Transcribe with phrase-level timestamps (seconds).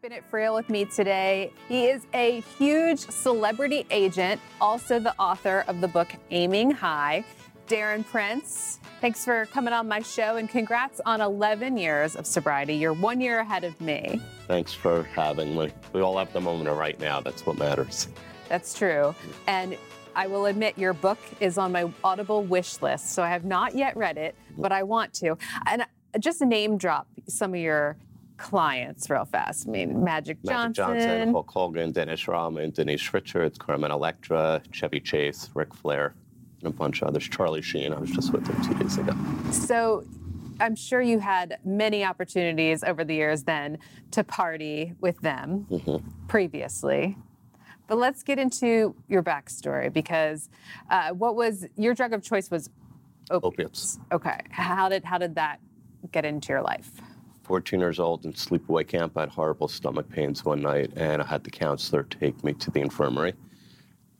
[0.00, 1.52] Bennett Frail with me today.
[1.66, 7.24] He is a huge celebrity agent, also the author of the book Aiming High.
[7.66, 12.74] Darren Prince, thanks for coming on my show and congrats on 11 years of sobriety.
[12.74, 14.20] You're one year ahead of me.
[14.46, 15.70] Thanks for having me.
[15.92, 17.20] We all have the moment of right now.
[17.20, 18.06] That's what matters.
[18.48, 19.14] That's true.
[19.48, 19.76] And
[20.14, 23.74] I will admit your book is on my Audible wish list, so I have not
[23.74, 25.36] yet read it, but I want to.
[25.66, 25.84] And
[26.20, 27.96] just name drop some of your
[28.38, 29.68] clients real fast.
[29.68, 30.84] I mean, Magic Johnson.
[30.86, 36.14] Magic Johnson, Hulk Hogan, Dennis Rodman, Denise Richards, Carmen Electra, Chevy Chase, Ric Flair,
[36.60, 37.28] and a bunch of others.
[37.28, 39.14] Charlie Sheen, I was just with him two days ago.
[39.50, 40.04] So
[40.60, 43.78] I'm sure you had many opportunities over the years then
[44.12, 46.26] to party with them Mm-hmm.
[46.28, 47.16] previously.
[47.86, 50.48] But let's get into your backstory because
[50.90, 52.70] uh, what was your drug of choice was
[53.30, 53.98] Opiates.
[54.10, 55.60] Okay, how did how did that
[56.12, 56.90] get into your life?
[57.48, 59.16] 14 years old in sleepaway camp.
[59.16, 62.70] I had horrible stomach pains one night, and I had the counselor take me to
[62.70, 63.32] the infirmary.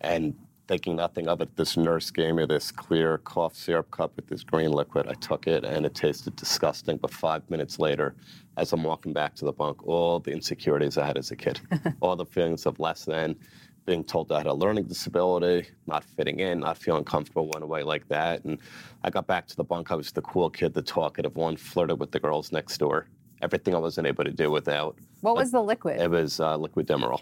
[0.01, 0.35] And
[0.67, 4.43] thinking nothing of it, this nurse gave me this clear cough syrup cup with this
[4.43, 5.09] green liquid.
[5.09, 6.97] I took it, and it tasted disgusting.
[6.97, 8.15] But five minutes later,
[8.57, 11.61] as I'm walking back to the bunk, all the insecurities I had as a kid,
[12.01, 13.37] all the feelings of less than,
[13.85, 17.83] being told I had a learning disability, not fitting in, not feeling comfortable went away
[17.83, 18.45] like that.
[18.45, 18.59] And
[19.05, 19.91] I got back to the bunk.
[19.91, 23.07] I was the cool kid, the talkative one, flirted with the girls next door.
[23.43, 24.97] Everything I wasn't able to do without.
[25.21, 26.01] What was the liquid?
[26.01, 27.21] It was uh, liquid Demerol.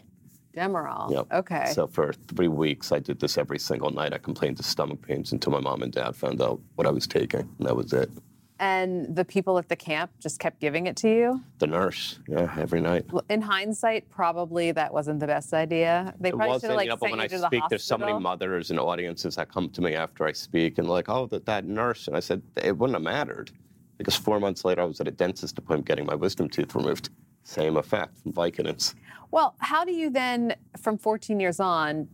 [0.56, 1.11] Demerol.
[1.12, 1.27] Yep.
[1.33, 1.67] Okay.
[1.75, 4.14] So for three weeks, I did this every single night.
[4.14, 7.06] I complained of stomach pains until my mom and dad found out what I was
[7.06, 8.11] taking, and that was it.
[8.58, 11.42] and the people at the camp just kept giving it to you.
[11.58, 13.05] The nurse, yeah, every night.
[13.28, 16.14] In hindsight, probably that wasn't the best idea.
[16.19, 17.47] They It probably should have like you know, but sent when you I to the
[17.48, 20.89] speak, there's so many mothers and audiences that come to me after I speak and
[20.89, 22.08] like, oh, that, that nurse.
[22.08, 23.51] And I said, it wouldn't have mattered
[23.98, 27.11] because four months later, I was at a dentist appointment getting my wisdom tooth removed.
[27.42, 28.94] Same effect from Vicodins.
[29.30, 32.08] Well, how do you then, from 14 years on,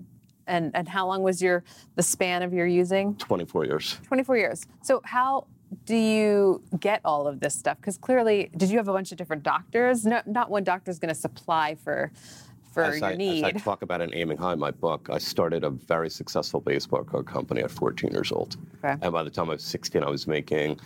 [0.47, 1.63] and and how long was your
[1.95, 3.15] the span of your using?
[3.17, 3.99] 24 years.
[4.05, 4.67] 24 years.
[4.83, 5.47] So how
[5.85, 7.79] do you get all of this stuff?
[7.79, 10.05] Because clearly, did you have a bunch of different doctors?
[10.05, 12.13] No, not one doctor is going to supply for
[12.73, 13.45] for As your I, need.
[13.45, 17.05] as I talk about in Aiming High, my book, I started a very successful baseball
[17.05, 18.57] card company at 14 years old.
[18.83, 18.97] Okay.
[19.03, 20.81] And by the time I was 16, I was making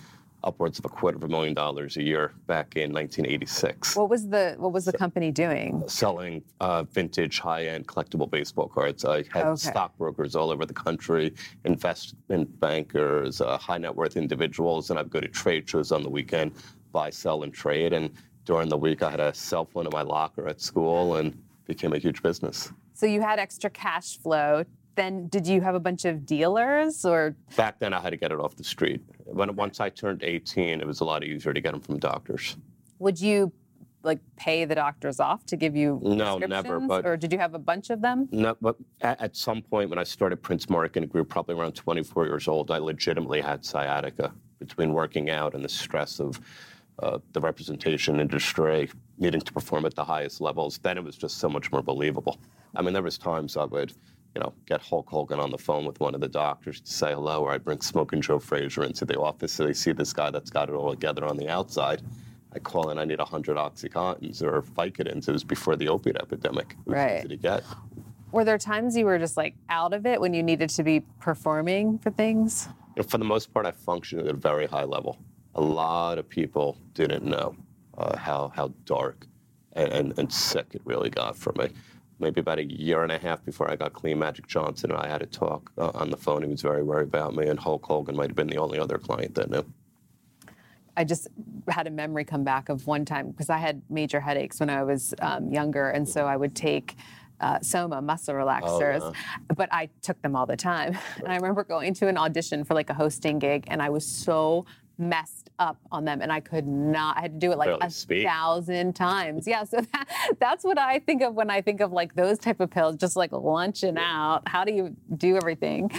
[0.47, 3.97] upwards of a quarter of a million dollars a year back in 1986.
[3.97, 5.83] what was the what was the company doing?
[5.89, 9.05] selling uh, vintage, high-end collectible baseball cards.
[9.05, 9.57] I had Okay.
[9.71, 11.35] stockbrokers all over the country,
[11.65, 16.11] investment bankers, uh, high net worth individuals, and I'd go to trade shows on the
[16.11, 16.53] weekend,
[16.93, 17.93] buy, sell, and trade.
[17.93, 18.11] And
[18.45, 21.37] during the week, I had a cell phone in my locker at school, and
[21.67, 22.73] became a huge business.
[22.95, 24.65] So you had extra cash flow.
[24.97, 28.33] Then did you have a bunch of dealers or Back then, I had to get
[28.33, 29.03] it off the street.
[29.25, 32.57] When once I turned 18, it was a lot easier to get them from doctors.
[32.99, 33.53] would you
[34.03, 37.55] like pay the doctors off to give you No, never, but- or did you have
[37.55, 38.29] a bunch of them?
[38.31, 41.73] No, but at, at some point when I started Prince mark Marketing Group, probably around
[41.75, 46.41] 24 years old, I legitimately had sciatica between working out and the stress of
[47.01, 50.79] uh, the representation industry, needing to perform at the highest levels.
[50.79, 52.39] Then it was just so much more believable.
[52.75, 53.93] I mean, there was times I would,
[54.37, 57.15] you know, get Hulk Hogan on the phone with one of the doctors to say
[57.15, 60.31] hello, or I'd bring Smoking Joe Frazier into the office so they see this guy
[60.31, 62.03] that's got it all together on the outside.
[62.53, 65.27] I call in, I need 100 Oxycontins or Vicodins.
[65.27, 66.77] It was before the opiate epidemic.
[66.85, 67.21] Right.
[67.21, 67.65] easy to get.
[68.31, 71.01] Were there times you were just like out of it when you needed to be
[71.19, 72.69] performing for things?
[72.95, 75.17] You know, for the most part, I functioned at a very high level.
[75.55, 77.57] A lot of people didn't know
[77.97, 79.27] uh, how how dark
[79.73, 81.71] and, and, and sick it really got for me.
[82.19, 85.09] Maybe about a year and a half before I got clean, Magic Johnson and I
[85.09, 86.43] had a talk uh, on the phone.
[86.43, 88.99] He was very worried about me, and Hulk Hogan might have been the only other
[88.99, 89.65] client that knew.
[90.97, 91.29] I just
[91.69, 94.83] had a memory come back of one time because I had major headaches when I
[94.83, 96.97] was um, younger, and so I would take
[97.41, 99.15] uh, Soma muscle relaxers,
[99.55, 100.97] but I took them all the time.
[101.19, 104.07] And I remember going to an audition for like a hosting gig, and I was
[104.07, 104.65] so
[104.99, 107.17] messed up on them, and I could not.
[107.17, 108.27] I had to do it like Barely a speak.
[108.27, 109.47] thousand times.
[109.47, 110.09] Yeah, so that,
[110.39, 113.17] that's what I think of when I think of like those type of pills, just
[113.17, 114.43] like lunching out.
[114.47, 115.91] How do you do everything?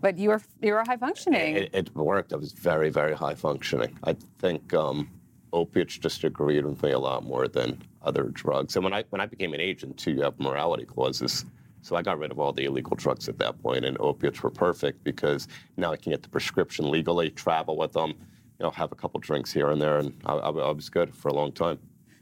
[0.00, 1.56] But you were you were high functioning.
[1.56, 2.32] It, it worked.
[2.32, 3.98] I was very, very high functioning.
[4.04, 5.08] I think um,
[5.52, 8.76] opiates just agreed with me a lot more than other drugs.
[8.76, 11.44] And when I when I became an agent too, you have morality clauses.
[11.84, 14.50] So I got rid of all the illegal drugs at that point, and opiates were
[14.50, 18.14] perfect because now I can get the prescription legally, travel with them,
[18.62, 21.12] you know, have a couple drinks here and there, and I, I, I was good
[21.12, 21.80] for a long time.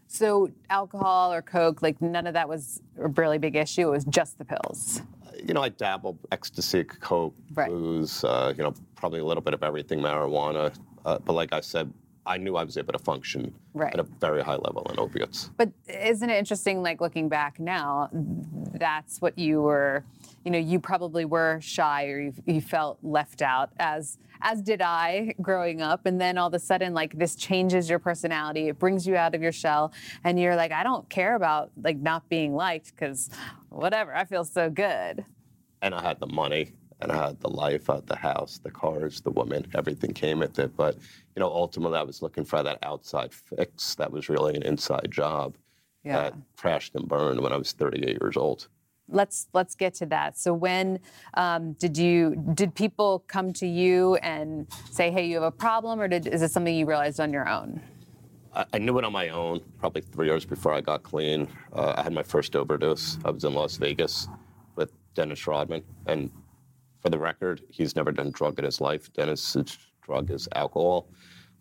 [0.08, 3.88] So alcohol or coke, like none of that was a really big issue.
[3.88, 5.02] It was just the pills.
[5.46, 7.68] You know, I dabbled ecstasy, coke, Right.
[7.68, 10.74] booze, uh, you know, probably a little bit of everything, marijuana.
[11.04, 11.92] Uh, but like I said,
[12.24, 13.92] I knew I was able to function Right.
[13.92, 15.50] at a very high level on opiates.
[15.58, 20.04] But isn't it interesting, like looking back now, that's what you were,
[20.44, 24.80] you know, you probably were shy or you, you felt left out, as as did
[24.80, 26.06] I growing up.
[26.06, 28.68] And then all of a sudden, like this changes your personality.
[28.68, 29.92] It brings you out of your shell,
[30.24, 33.28] and you're like, I don't care about like not being liked because
[33.68, 35.24] whatever, I feel so good.
[35.82, 36.72] and I had the money
[37.02, 40.38] and I had the life, I had the house, the cars, the woman, everything came
[40.40, 40.76] with it.
[40.76, 40.96] But
[41.36, 45.08] you know, ultimately, I was looking for that outside fix that was really an inside
[45.10, 45.56] job
[46.04, 46.16] Yeah.
[46.30, 48.68] that crashed and burned when I was 38 years old.
[49.10, 50.38] Let's let's get to that.
[50.38, 51.00] So when
[51.34, 56.00] um, did you did people come to you and say, "Hey, you have a problem,"
[56.00, 57.80] or did, is it something you realized on your own?
[58.54, 61.48] I, I knew it on my own probably three years before I got clean.
[61.72, 63.18] Uh, I had my first overdose.
[63.24, 64.28] I was in Las Vegas
[64.76, 65.82] with Dennis Rodman.
[66.06, 66.30] And
[67.00, 69.12] for the record, he's never done drug in his life.
[69.12, 71.08] Dennis's drug is alcohol.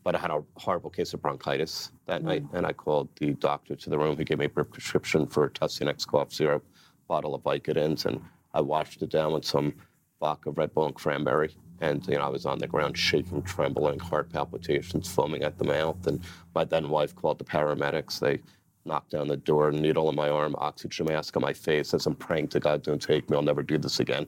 [0.03, 3.75] But I had a horrible case of bronchitis that night, and I called the doctor
[3.75, 4.17] to the room.
[4.17, 6.65] He gave me a prescription for Tussionex cough syrup,
[7.09, 8.21] bottle of Vicodins, and
[8.53, 9.75] I washed it down with some
[10.21, 11.51] vodka, Red Bull, and cranberry.
[11.81, 15.65] And you know, I was on the ground shaking, trembling, heart palpitations, foaming at the
[15.65, 16.07] mouth.
[16.07, 16.21] And
[16.55, 18.19] my then wife called the paramedics.
[18.19, 18.41] They
[18.85, 22.15] knocked down the door, needle in my arm, oxygen mask on my face as I'm
[22.15, 24.27] praying to God, don't take me, I'll never do this again.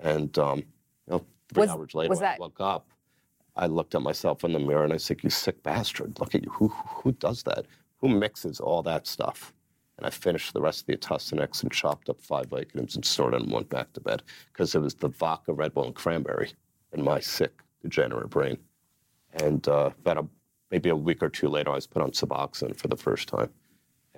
[0.00, 0.64] And um, you
[1.14, 2.86] know, three Was- hours later, when I woke up.
[3.56, 6.18] I looked at myself in the mirror and I said, "You sick bastard!
[6.20, 6.50] Look at you.
[6.52, 7.66] Who who does that?
[7.98, 9.52] Who mixes all that stuff?"
[10.02, 13.34] And I finished the rest of the Tussionex and chopped up five Vicodins and stored
[13.34, 16.50] it and went back to bed because it was the vodka, Red Bull, and cranberry
[16.92, 18.58] in my sick, degenerate brain.
[19.34, 20.26] And uh, about a,
[20.72, 23.50] maybe a week or two later, I was put on Suboxone for the first time.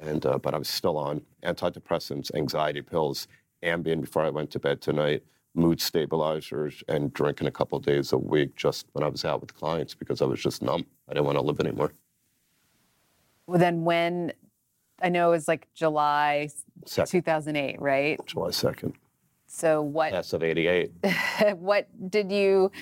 [0.00, 3.28] And uh, but I was still on antidepressants, anxiety pills,
[3.62, 5.22] Ambien before I went to bed tonight,
[5.54, 9.54] mood stabilizers, and drinking a couple days a week just when I was out with
[9.54, 10.86] clients because I was just numb.
[11.10, 11.92] I didn't want to live anymore.
[13.46, 14.32] Well, then when
[15.04, 16.48] I know it was like July
[16.86, 18.18] Second, 2008, right?
[18.26, 18.94] July second,
[19.46, 20.90] So what class of '88.
[21.56, 22.72] what did you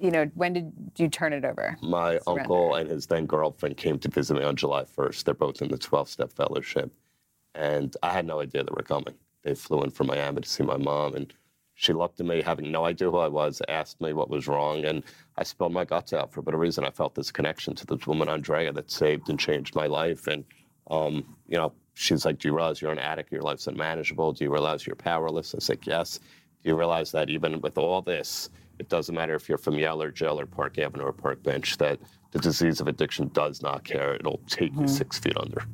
[0.00, 1.78] you know when did you turn it over?
[1.80, 2.40] My Surrender.
[2.42, 5.24] uncle and his then girlfriend came to visit me on July 1st.
[5.24, 6.92] They're both in the 12 step fellowship.
[7.54, 9.14] And I had no idea they were coming.
[9.44, 11.14] They flew in from Miami to see my mom.
[11.14, 11.32] And
[11.74, 14.84] she looked at me, having no idea who I was, asked me what was wrong.
[14.84, 15.04] And
[15.36, 16.84] I spilled my guts out for whatever reason.
[16.84, 20.26] I felt this connection to this woman, Andrea, that saved and changed my life.
[20.26, 20.44] And,
[20.90, 23.32] um, you know, she's like, Do you realize you're an addict?
[23.32, 24.32] Your life's unmanageable.
[24.32, 25.54] Do you realize you're powerless?
[25.54, 26.18] I said, Yes.
[26.62, 30.02] Do you realize that even with all this, it doesn't matter if you're from Yale
[30.02, 31.98] or Jail or Park Avenue or Park Bench, that
[32.30, 34.14] the disease of addiction does not care.
[34.14, 35.64] It'll take you six feet under.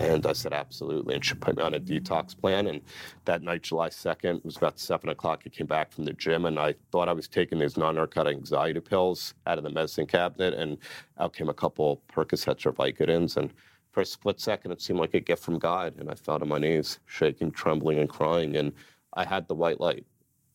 [0.00, 1.14] And I said, absolutely.
[1.16, 2.68] And she put me on a detox plan.
[2.68, 2.80] And
[3.24, 5.42] that night, July 2nd, it was about 7 o'clock.
[5.44, 8.36] I came back from the gym and I thought I was taking these non narcotic
[8.36, 10.54] anxiety pills out of the medicine cabinet.
[10.54, 10.78] And
[11.18, 13.36] out came a couple Percocets or Vicodins.
[13.36, 13.52] And
[13.98, 15.96] for a split second, it seemed like a gift from God.
[15.98, 18.54] And I fell to my knees, shaking, trembling, and crying.
[18.54, 18.72] And
[19.14, 20.06] I had the white light.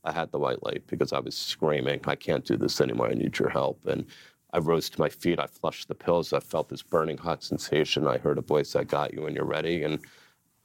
[0.06, 3.10] I had the white light because I was screaming, I can't do this anymore.
[3.10, 3.86] I need your help.
[3.86, 4.06] And
[4.54, 5.40] I rose to my feet.
[5.40, 6.32] I flushed the pills.
[6.32, 8.08] I felt this burning hot sensation.
[8.08, 9.84] I heard a voice, I got you when you're ready.
[9.84, 10.00] And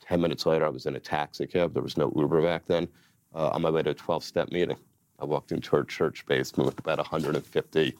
[0.02, 1.74] 10 minutes later, I was in a taxi cab.
[1.74, 2.86] There was no Uber back then.
[3.34, 4.76] Uh, on my way to a 12 step meeting.
[5.18, 7.96] I walked into our church basement with about 150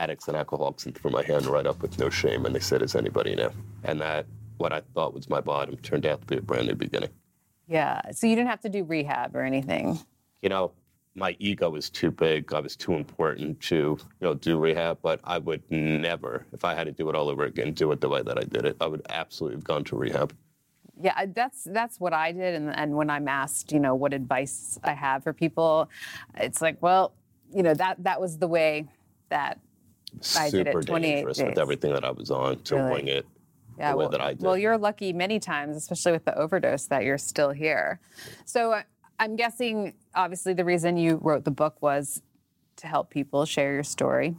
[0.00, 2.46] addicts and alcoholics and threw my hand right up with no shame.
[2.46, 3.50] And they said, Is anybody new?
[3.84, 4.26] And that,
[4.56, 7.10] what I thought was my bottom, turned out to be a brand new beginning.
[7.68, 8.00] Yeah.
[8.12, 9.98] So you didn't have to do rehab or anything.
[10.42, 10.72] you know,
[11.14, 12.52] my ego was too big.
[12.52, 14.98] I was too important to, you know, do rehab.
[15.02, 18.00] But I would never, if I had to do it all over again, do it
[18.00, 18.76] the way that I did it.
[18.80, 20.34] I would absolutely have gone to rehab.
[21.02, 24.78] Yeah, that's that's what I did, and, and when I'm asked, you know, what advice
[24.84, 25.88] I have for people,
[26.36, 27.14] it's like, well,
[27.54, 28.86] you know, that that was the way
[29.30, 29.58] that
[30.36, 32.92] I did it Super 28 dangerous with everything that I was on to Really?
[32.92, 33.26] wing it
[33.78, 34.42] yeah, the way well, that I did.
[34.42, 37.98] well, you're lucky many times, especially with the overdose, that you're still here.
[38.44, 38.82] So uh,
[39.18, 42.20] I'm guessing, obviously, the reason you wrote the book was
[42.76, 44.36] to help people share your story.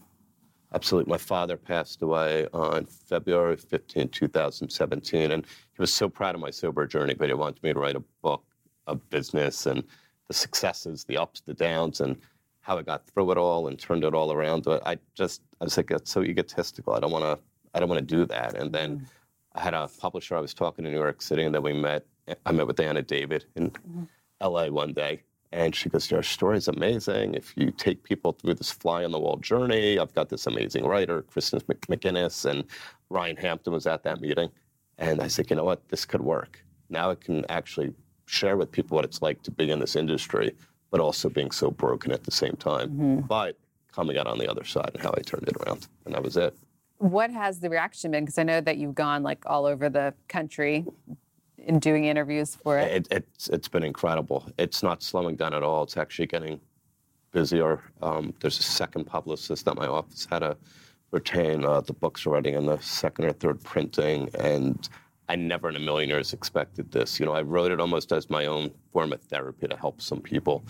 [0.73, 1.09] Absolutely.
[1.09, 6.49] My father passed away on February 15, 2017, and he was so proud of my
[6.49, 8.43] sober journey, but he wanted me to write a book
[8.87, 9.83] of business and
[10.27, 12.15] the successes, the ups, the downs, and
[12.71, 14.63] how I got through it all and turned it all around.
[14.63, 16.93] But I just, I was like, that's so egotistical.
[16.93, 17.37] I don't want to,
[17.73, 18.55] I don't want to do that.
[18.55, 19.05] And then mm-hmm.
[19.55, 21.73] I had a publisher I was talking to in New York City, and then we
[21.73, 22.05] met.
[22.45, 24.03] I met with Anna David in mm-hmm.
[24.41, 27.33] LA one day, and she goes, Your story is amazing.
[27.33, 30.85] If you take people through this fly on the wall journey, I've got this amazing
[30.85, 32.63] writer, Kristen Mc- McGuiness, and
[33.09, 34.49] Ryan Hampton was at that meeting.
[34.97, 35.89] And I said, You know what?
[35.89, 36.63] This could work.
[36.89, 37.93] Now I can actually
[38.27, 40.55] share with people what it's like to be in this industry,
[40.91, 43.21] but also being so broken at the same time.
[43.21, 43.57] But
[43.91, 45.87] coming out on the other side and how I turned it around.
[46.05, 46.55] And that was it.
[46.97, 48.23] what has the reaction been?
[48.25, 50.85] Because I know that you've gone like all over the country
[51.57, 52.91] in doing interviews for it.
[52.91, 54.47] it it's it's been incredible.
[54.57, 55.83] It's not slowing down at all.
[55.83, 56.59] It's actually getting
[57.31, 57.81] busier.
[58.01, 60.57] Um, there's a second publicist that my office had to
[61.11, 61.65] retain.
[61.65, 64.89] Uh, the books are writing in the second or third printing, and
[65.31, 67.17] I never in a million years expected this.
[67.17, 70.19] You know, I wrote it almost as my own form of therapy to help some
[70.19, 70.61] people.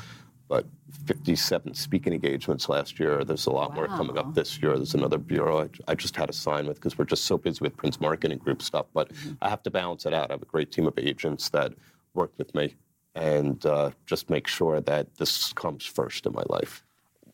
[0.47, 0.67] But
[1.07, 3.23] 57 speaking engagements last year.
[3.23, 3.75] There's a lot wow.
[3.77, 4.75] more coming up this year.
[4.75, 7.57] There's another bureau I, I just had to sign with because we're just so busy
[7.61, 8.85] with Prince Marketing Group stuff.
[8.93, 9.33] But mm-hmm.
[9.41, 10.29] I have to balance it out.
[10.29, 11.73] I have a great team of agents that
[12.13, 12.75] work with me
[13.15, 16.83] and uh, just make sure that this comes first in my life.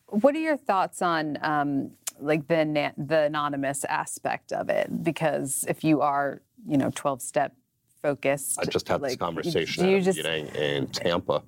[0.06, 5.02] What are your thoughts on um, like the the anonymous aspect of it?
[5.02, 7.54] Because if you are, you know, 12 step
[8.02, 11.42] focused, I just had like, this conversation you, you at a just, meeting in Tampa.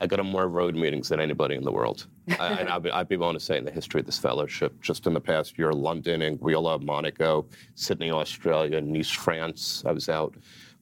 [0.00, 2.06] I go to more road meetings than anybody in the world.
[2.38, 4.80] I, and I'd be, I'd be, willing to say in the history of this fellowship,
[4.80, 9.82] just in the past year, London, Anguilla, Monaco, Sydney, Australia, Nice, France.
[9.84, 10.36] I was out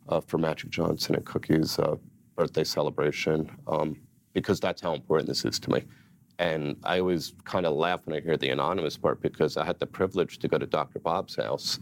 [0.09, 1.97] uh, for Magic Johnson and Cookie's uh,
[2.37, 3.97] birthday celebration um,
[4.35, 5.83] because that's how important this is to me.
[6.39, 9.79] And I always kind of laugh when I hear the anonymous part because I had
[9.79, 10.99] the privilege to go to Dr.
[10.99, 11.79] Bob's house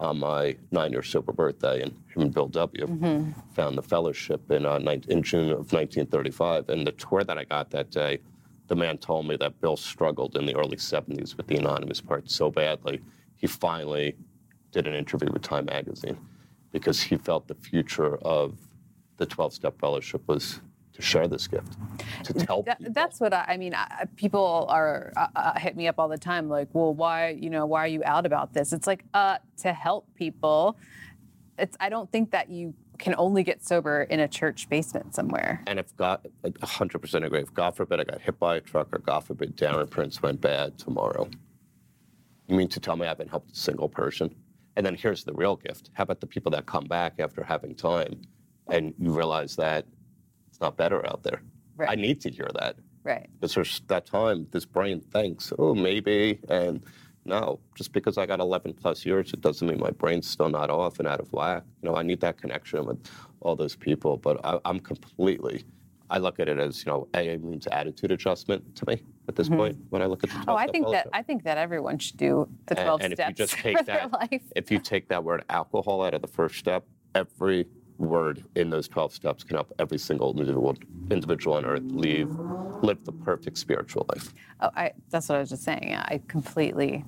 [0.00, 2.86] on my nine-year sober birthday, and him and Bill W.
[2.86, 3.40] Mm-hmm.
[3.54, 4.76] found the fellowship in, uh,
[5.08, 6.68] in June of 1935.
[6.68, 8.20] And the tour that I got that day,
[8.68, 12.30] the man told me that Bill struggled in the early 70s with the anonymous part
[12.30, 13.00] so badly,
[13.36, 14.16] he finally
[14.70, 16.18] did an interview with Time Magazine
[16.70, 18.56] because he felt the future of
[19.16, 20.60] the 12 step fellowship was
[20.98, 21.76] to share this gift,
[22.24, 22.64] to tell.
[22.80, 23.72] That's what I, I mean.
[23.72, 27.50] I, people are uh, uh, hit me up all the time, like, "Well, why, you
[27.50, 30.76] know, why are you out about this?" It's like, uh, to help people.
[31.56, 31.76] It's.
[31.78, 35.62] I don't think that you can only get sober in a church basement somewhere.
[35.68, 37.40] And if God, 100% agree.
[37.40, 40.40] If God forbid I got hit by a truck, or God forbid Darren Prince went
[40.40, 41.28] bad tomorrow,
[42.48, 44.34] you mean to tell me I haven't helped a single person?
[44.74, 45.90] And then here's the real gift.
[45.92, 48.20] How about the people that come back after having time
[48.68, 49.86] and you realize that
[50.58, 51.40] it's not better out there?
[51.76, 51.90] Right.
[51.90, 52.76] I need to hear that.
[53.04, 53.28] Right.
[53.34, 56.40] Because there's that time this brain thinks, oh, maybe.
[56.48, 56.82] And
[57.24, 60.68] no, just because I got 11 plus years, it doesn't mean my brain's still not
[60.68, 61.62] off and out of whack.
[61.80, 62.98] You know, I need that connection with
[63.40, 64.16] all those people.
[64.16, 65.64] But I, am completely,
[66.10, 69.48] I look at it as, you know, AA means attitude adjustment to me at this
[69.48, 69.58] mm-hmm.
[69.58, 71.98] point when I look at the 12 Oh, I think that I think that everyone
[71.98, 75.06] should do the 12 and, and steps if you just take that, If you take
[75.08, 76.84] that word alcohol out of the first step,
[77.14, 80.76] every word in those 12 steps can help every single individual
[81.10, 82.30] individual on earth live
[82.82, 84.32] live the perfect spiritual life.
[84.60, 85.94] Oh, I, that's what I was just saying.
[85.94, 87.04] I completely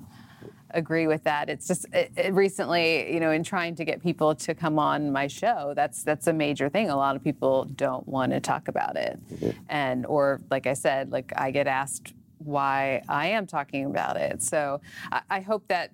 [0.73, 1.49] agree with that.
[1.49, 5.11] It's just it, it recently, you know, in trying to get people to come on
[5.11, 6.89] my show, that's that's a major thing.
[6.89, 9.59] A lot of people don't want to talk about it, mm-hmm.
[9.69, 14.41] and or like I said, like I get asked why I am talking about it.
[14.41, 14.81] So
[15.11, 15.91] I, I hope that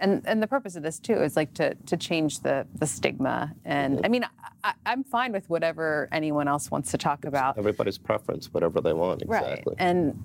[0.00, 3.54] and and the purpose of this too is like to to change the the stigma.
[3.64, 4.24] And i mean
[4.64, 7.58] I, am fine with whatever anyone else wants to talk about.
[7.58, 9.74] everybody's preference whatever they want exactly.
[9.78, 9.86] Right.
[9.86, 10.18] and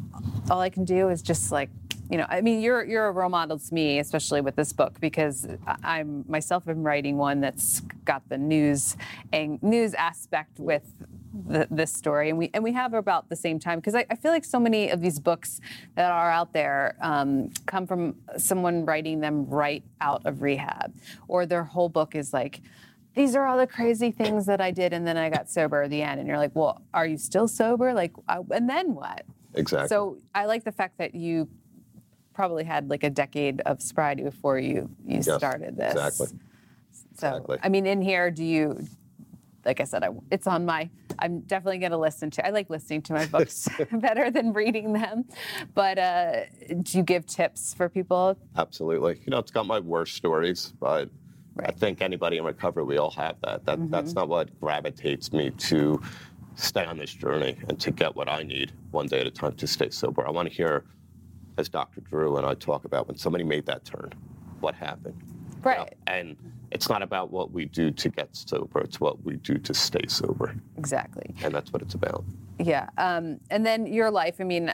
[0.50, 1.70] all i can do is just like
[2.10, 5.00] you know i mean you're you're a role model to me especially with this book
[5.00, 5.48] because
[5.84, 8.98] i'm myself am writing one that's got the news
[9.32, 10.84] and news aspect with
[11.34, 14.16] the, this story, and we and we have about the same time because I, I,
[14.16, 15.60] feel like so many of these books
[15.96, 20.94] that are out there um, come from someone writing them right out of rehab,
[21.28, 22.62] or their whole book is like.
[23.16, 25.92] These are all the crazy things that I did, and then I got sober at
[25.92, 26.20] the end.
[26.20, 27.94] And you're like, "Well, are you still sober?
[27.94, 29.24] Like, uh, and then what?"
[29.54, 29.88] Exactly.
[29.88, 31.48] So I like the fact that you
[32.34, 35.94] probably had like a decade of sobriety before you you yes, started this.
[35.94, 36.28] Exactly.
[37.16, 37.60] So, exactly.
[37.62, 38.88] I mean, in here, do you
[39.66, 40.90] like I said, I, it's on my.
[41.20, 42.46] I'm definitely going to listen to.
[42.46, 45.26] I like listening to my books better than reading them.
[45.74, 46.42] But uh,
[46.82, 48.38] do you give tips for people?
[48.58, 49.20] Absolutely.
[49.26, 51.10] You know, it's got my worst stories, but
[51.56, 51.70] right.
[51.70, 53.66] I think anybody in recovery, we all have that.
[53.66, 53.92] That mm-hmm.
[53.92, 56.02] that's not what gravitates me to
[56.56, 59.54] stay on this journey and to get what I need one day at a time
[59.56, 60.26] to stay sober.
[60.28, 60.86] I want to hear,
[61.58, 62.02] as Dr.
[62.02, 64.14] Drew and I talk about, when somebody made that turn,
[64.60, 65.22] what happened
[65.64, 65.80] Right.
[65.80, 66.20] You know?
[66.20, 66.38] And
[66.72, 70.06] it's not about what we do to get sober, it's what we do to stay
[70.08, 70.56] sober.
[70.78, 71.34] Exactly.
[71.44, 72.26] And that's what it's about.
[72.60, 72.90] Yeah.
[72.98, 74.74] Um, and then your life, I mean,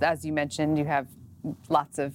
[0.00, 1.06] as you mentioned, you have
[1.68, 2.14] lots of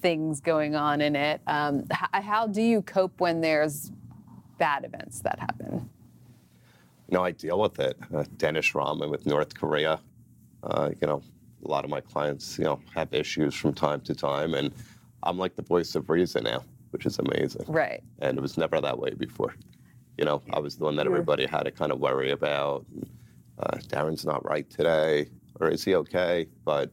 [0.00, 1.40] things going on in it.
[1.46, 3.92] Um, h- how do you cope when there's
[4.58, 5.88] bad events that happen?
[7.08, 7.96] You know, I deal with it.
[8.14, 10.00] Uh, Dennis Rodman with North Korea.
[10.62, 11.22] Uh, you know,
[11.64, 14.72] a lot of my clients, you know, have issues from time to time, and
[15.22, 17.64] I'm like the voice of reason now which is amazing.
[17.68, 18.02] Right.
[18.20, 19.54] And it was never that way before.
[20.16, 22.86] You know, I was the one that everybody had to kind of worry about.
[23.58, 25.30] Uh, Darren's not right today,
[25.60, 26.46] or is he okay?
[26.64, 26.90] But,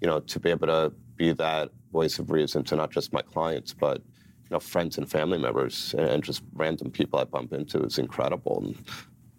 [0.00, 3.22] you know, to be able to be that voice of reason to not just my
[3.22, 3.98] clients, but
[4.50, 8.62] you know, friends and family members and just random people I bump into is incredible.
[8.64, 8.76] And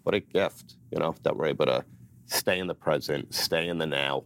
[0.04, 1.84] what a gift, you know, that we're able to
[2.26, 4.24] stay in the present, stay in the now,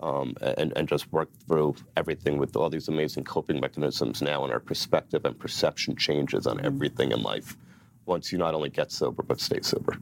[0.00, 4.52] um, and, and just work through everything with all these amazing coping mechanisms now and
[4.52, 6.66] our perspective and perception changes on mm-hmm.
[6.66, 7.56] everything in life
[8.04, 9.96] once you not only get sober but stay sober.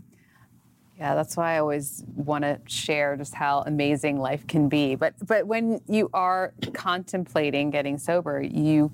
[0.99, 4.95] Yeah, that's why I always want to share just how amazing life can be.
[4.95, 8.93] But but when you are contemplating getting sober, you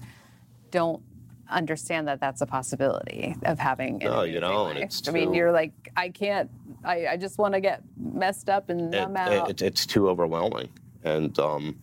[0.71, 1.03] don't
[1.51, 3.99] understand that that's a possibility of having.
[3.99, 4.77] No, you don't.
[4.77, 6.51] It's too, I mean, you're like, I can't.
[6.85, 9.51] I, I just want to get messed up and it, I'm out.
[9.51, 10.71] It, it's too overwhelming,
[11.05, 11.79] and um,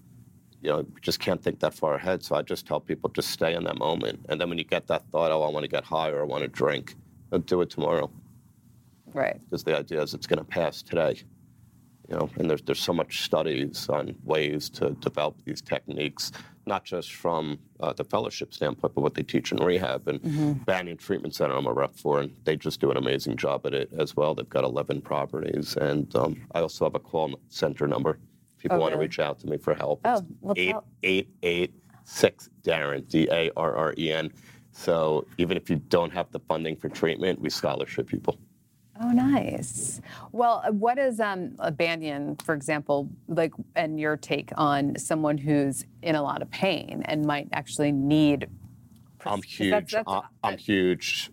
[0.62, 2.24] you know, just can't think that far ahead.
[2.24, 4.88] So I just tell people just stay in that moment, and then when you get
[4.88, 6.96] that thought, oh, I want to get high or I want to drink,
[7.46, 8.12] do it tomorrow.
[9.14, 9.40] Right.
[9.40, 11.22] Because the idea is it's going to pass today.
[12.10, 16.32] You know, and there's there's so much studies on ways to develop these techniques,
[16.66, 20.54] not just from uh, the fellowship standpoint, but what they teach in rehab and mm-hmm.
[20.64, 21.56] Banyan Treatment Center.
[21.56, 24.34] I'm a rep for, and they just do an amazing job at it as well.
[24.36, 28.20] They've got 11 properties, and um, I also have a call center number.
[28.58, 29.06] People oh, want really?
[29.06, 30.02] to reach out to me for help.
[30.06, 31.74] Oh, well, eight eight eight
[32.04, 34.32] six Darren D A R R E N.
[34.72, 38.38] So even if you don't have the funding for treatment, we scholarship people.
[39.00, 40.02] Oh, nice.
[40.32, 45.86] Well, what is um, a Banyan, for example, like, and your take on someone who's
[46.02, 48.50] in a lot of pain and might actually need?
[49.26, 49.72] I'm huge.
[49.72, 51.30] That's, that's, I'm, I'm huge.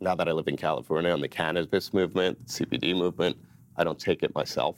[0.00, 3.36] Now that I live in California, on the cannabis movement, CBD movement,
[3.76, 4.76] I don't take it myself.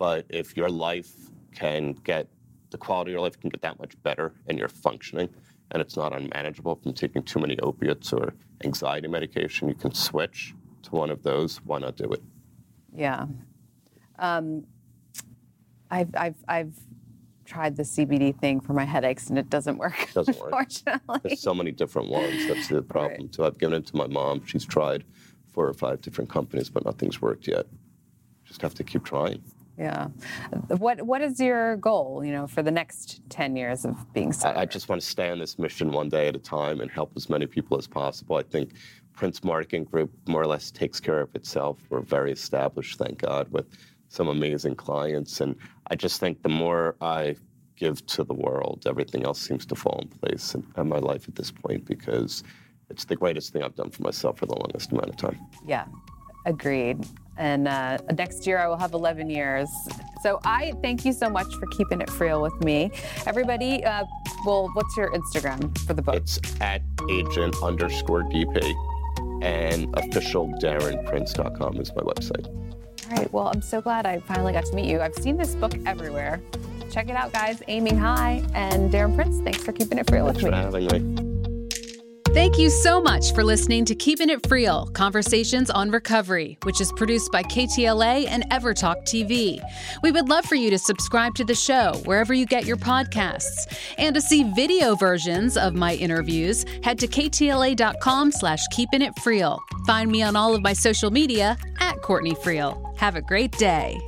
[0.00, 1.12] But if your life
[1.54, 2.26] can get
[2.70, 5.28] the quality of your life can get that much better and you're functioning
[5.72, 8.32] and it's not unmanageable from taking too many opiates or
[8.64, 10.54] anxiety medication, you can switch
[10.84, 12.22] to one of those, why not do it?
[12.96, 13.26] Yeah.
[14.18, 14.64] Um,
[15.90, 16.74] I've, I've, I've
[17.44, 20.00] tried the CBD thing for my headaches and it doesn't work.
[20.02, 20.46] It doesn't work.
[20.46, 21.20] Unfortunately.
[21.24, 22.48] There's so many different ones.
[22.48, 23.20] That's the problem.
[23.24, 23.34] Right.
[23.34, 24.46] So I've given it to my mom.
[24.46, 25.04] She's tried
[25.52, 27.66] four or five different companies, but nothing's worked yet.
[28.46, 29.42] Just have to keep trying.
[29.80, 30.08] Yeah.
[30.68, 32.22] What What is your goal?
[32.22, 34.58] You know, for the next ten years of being sober?
[34.58, 36.90] I, I just want to stay on this mission one day at a time and
[36.90, 38.36] help as many people as possible.
[38.36, 38.74] I think
[39.14, 41.78] Prince Marketing Group more or less takes care of itself.
[41.88, 43.66] We're very established, thank God, with
[44.08, 45.40] some amazing clients.
[45.40, 47.36] And I just think the more I
[47.76, 51.26] give to the world, everything else seems to fall in place in, in my life
[51.26, 52.44] at this point because
[52.90, 55.38] it's the greatest thing I've done for myself for the longest amount of time.
[55.66, 55.86] Yeah,
[56.46, 57.06] agreed.
[57.36, 59.68] And uh, next year I will have 11 years.
[60.22, 62.90] So I thank you so much for keeping it real with me.
[63.26, 64.04] Everybody, uh,
[64.44, 66.16] well, what's your Instagram for the book?
[66.16, 68.74] It's at agent underscore DP
[69.42, 72.46] and officialdarrenprince.com is my website.
[73.10, 73.32] All right.
[73.32, 75.00] Well, I'm so glad I finally got to meet you.
[75.00, 76.40] I've seen this book everywhere.
[76.90, 77.62] Check it out, guys.
[77.68, 79.40] Aiming High and Darren Prince.
[79.40, 80.58] Thanks for keeping it real Thanks with me.
[80.58, 81.29] Thanks for having me.
[82.32, 86.92] Thank you so much for listening to Keeping It Real Conversations on Recovery, which is
[86.92, 89.60] produced by KTLA and EverTalk TV.
[90.04, 93.66] We would love for you to subscribe to the show wherever you get your podcasts.
[93.98, 99.18] And to see video versions of my interviews, head to ktla.com slash keeping it
[99.84, 102.96] Find me on all of my social media at Courtney Friel.
[102.96, 103.98] Have a great day.